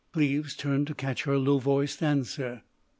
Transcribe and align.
Cleves 0.13 0.55
turned 0.55 0.87
to 0.87 0.95
catch 0.95 1.25
her 1.25 1.37
low 1.37 1.59
voiced 1.59 2.01
answer. 2.01 2.63